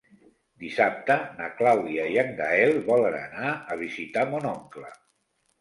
Dissabte 0.61 1.17
na 1.41 1.49
Clàudia 1.59 2.07
i 2.15 2.19
en 2.21 2.33
Gaël 2.41 2.75
volen 2.89 3.19
anar 3.21 3.53
a 3.77 3.81
visitar 3.85 4.29
mon 4.33 4.53
oncle. 4.57 4.91